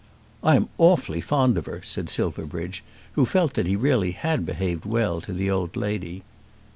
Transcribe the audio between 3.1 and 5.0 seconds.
who felt that he really had behaved